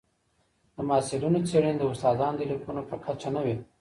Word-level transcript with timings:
د 0.75 0.77
محصلینو 0.89 1.39
څېړني 1.49 1.73
د 1.77 1.83
استادانو 1.91 2.37
د 2.39 2.41
لیکنو 2.51 2.81
په 2.89 2.95
کچه 3.05 3.29
نه 3.35 3.41
وي. 3.45 3.55